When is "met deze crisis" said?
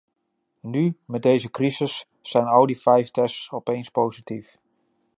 1.05-2.07